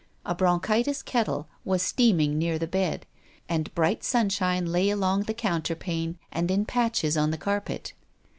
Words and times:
A 0.25 0.33
bronchitis 0.33 1.03
kettle 1.03 1.47
was 1.63 1.83
steaming 1.83 2.35
near 2.39 2.57
the 2.57 2.65
bed, 2.65 3.05
and 3.47 3.71
bright 3.75 3.99
autumn 3.99 4.03
sunshine 4.31 4.65
lay 4.65 4.89
along 4.89 5.25
the 5.25 5.33
counterpane 5.35 6.17
and 6.31 6.49
in 6.49 6.65
patches 6.65 7.15
on 7.15 7.29
the 7.29 7.37
carpet. 7.37 7.93